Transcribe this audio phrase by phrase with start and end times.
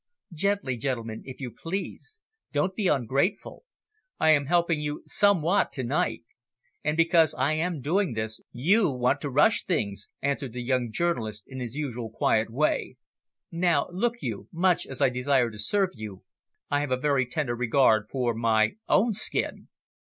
[0.33, 2.21] "Gently, gentlemen, if you please.
[2.51, 3.65] Don't be ungrateful.
[4.19, 6.23] I am helping you somewhat to night.
[6.83, 11.43] And because I am doing this, you want to rush things," answered the young journalist
[11.45, 12.97] in his usual quiet way.
[13.51, 16.23] "Now, look you, much as I desire to serve you,
[16.71, 19.67] I have a very tender regard for my own skin."